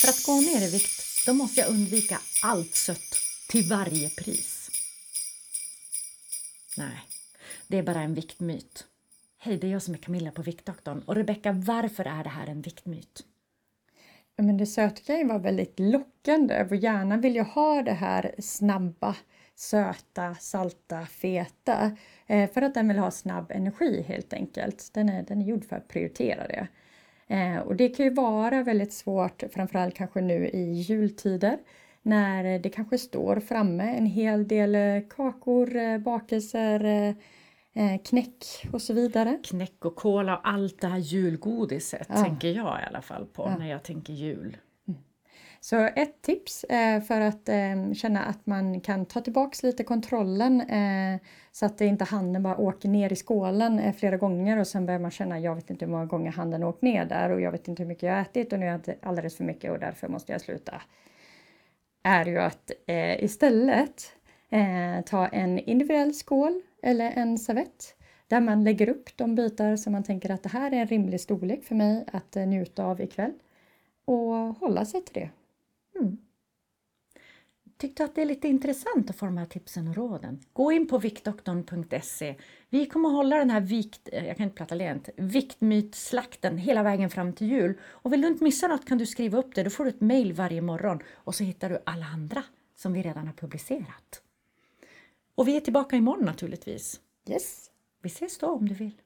[0.00, 3.14] För att gå ner i vikt, då måste jag undvika allt sött
[3.48, 4.70] till varje pris.
[6.78, 7.00] Nej,
[7.68, 8.86] det är bara en viktmyt.
[9.38, 11.02] Hej, det är jag som är Camilla på Viktdoktorn.
[11.06, 13.24] Och Rebecka, varför är det här en viktmyt?
[14.36, 16.66] Men det söta kan ju vara väldigt lockande.
[16.68, 19.16] Vår hjärna vill ju ha det här snabba,
[19.54, 21.96] söta, salta, feta.
[22.26, 24.90] Eh, för att den vill ha snabb energi helt enkelt.
[24.92, 26.68] Den är, den är gjord för att prioritera det.
[27.30, 31.58] Eh, och det kan ju vara väldigt svårt, framförallt kanske nu i jultider
[32.02, 37.14] när det kanske står framme en hel del eh, kakor, eh, bakelser,
[38.04, 39.38] knäck och så vidare.
[39.44, 42.24] Knäck och kola och allt det här julgodiset Ja.
[42.24, 43.58] tänker jag i alla fall på Ja.
[43.58, 44.56] när jag tänker jul.
[45.62, 50.60] Så ett tips eh, för att eh, känna att man kan ta tillbaks lite kontrollen
[50.60, 51.20] eh,
[51.52, 54.86] så att det inte handen bara åker ner i skålen eh, flera gånger och sen
[54.86, 57.52] börjar man känna jag vet inte hur många gånger handen åkt ner där och jag
[57.52, 59.70] vet inte hur mycket jag har ätit och nu har jag ätit alldeles för mycket
[59.70, 60.82] och därför måste jag sluta.
[62.02, 64.12] Är ju att eh, istället
[64.50, 67.94] eh, ta en individuell skål eller en servett
[68.28, 71.20] där man lägger upp de bitar som man tänker att det här är en rimlig
[71.20, 73.32] storlek för mig att eh, njuta av ikväll
[74.04, 75.30] och hålla sig till det.
[77.80, 80.40] Tyckte att det är lite intressant att få de här tipsen och råden?
[80.52, 82.36] Gå in på viktdoktorn.se.
[82.68, 86.82] Vi kommer att hålla den här vikt, eh, jag kan inte prata lent, viktmytslakten hela
[86.82, 87.78] vägen fram till jul.
[87.82, 89.62] Och vill du inte missa något kan du skriva upp det.
[89.62, 92.42] Då får du ett mejl varje morgon och så hittar du alla andra
[92.76, 94.22] som vi redan har publicerat.
[95.34, 97.00] Och vi är tillbaka imorgon naturligtvis.
[97.28, 97.70] Yes!
[98.02, 99.00] Vi ses då om du vill.